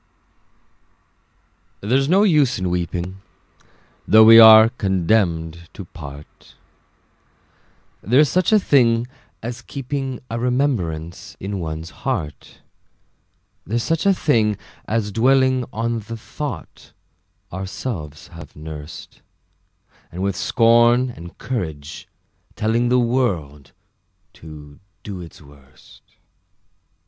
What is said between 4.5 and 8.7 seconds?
condemned to part: There's such a